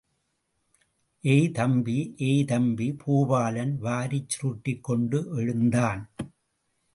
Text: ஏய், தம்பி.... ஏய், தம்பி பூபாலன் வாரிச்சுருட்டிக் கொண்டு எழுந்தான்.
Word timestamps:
ஏய், 1.23 1.51
தம்பி.... 1.51 2.13
ஏய், 2.17 2.45
தம்பி 2.45 2.87
பூபாலன் 3.03 3.75
வாரிச்சுருட்டிக் 3.81 4.81
கொண்டு 4.81 5.29
எழுந்தான். 5.35 6.01